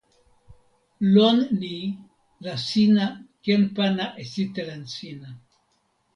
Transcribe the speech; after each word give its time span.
lon 1.13 1.37
ni 1.61 1.75
la 2.45 2.53
sina 2.67 3.05
ken 3.43 3.61
pana 3.75 4.05
e 4.21 4.23
sitelen 4.31 4.83
sina. 4.95 5.29